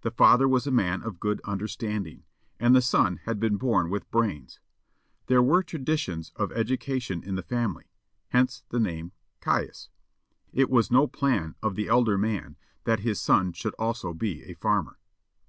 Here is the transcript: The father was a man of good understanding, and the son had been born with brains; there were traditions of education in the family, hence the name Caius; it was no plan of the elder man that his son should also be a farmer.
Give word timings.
The 0.00 0.10
father 0.10 0.48
was 0.48 0.66
a 0.66 0.72
man 0.72 1.00
of 1.04 1.20
good 1.20 1.40
understanding, 1.44 2.24
and 2.58 2.74
the 2.74 2.82
son 2.82 3.20
had 3.22 3.38
been 3.38 3.56
born 3.56 3.88
with 3.88 4.10
brains; 4.10 4.58
there 5.28 5.40
were 5.44 5.62
traditions 5.62 6.32
of 6.34 6.50
education 6.50 7.22
in 7.22 7.36
the 7.36 7.44
family, 7.44 7.84
hence 8.30 8.64
the 8.70 8.80
name 8.80 9.12
Caius; 9.40 9.88
it 10.52 10.70
was 10.70 10.90
no 10.90 11.06
plan 11.06 11.54
of 11.62 11.76
the 11.76 11.86
elder 11.86 12.18
man 12.18 12.56
that 12.82 12.98
his 13.06 13.20
son 13.20 13.52
should 13.52 13.74
also 13.74 14.12
be 14.12 14.42
a 14.42 14.54
farmer. 14.54 14.98